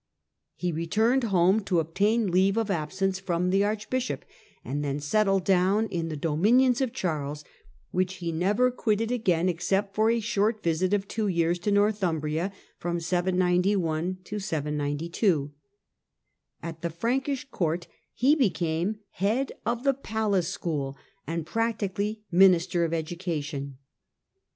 [0.55, 4.25] He returned home to obtain leave of absence from the archbishop,
[4.65, 7.43] and then settled down in the dominions of Charles,
[7.91, 12.51] which he never quitted again except for a short visit of two years to Northumbria,
[12.79, 15.51] from 791 to 792.
[16.63, 20.97] At the Frankish Court he became head of the Palace School
[21.27, 23.77] and practically Minister of Education.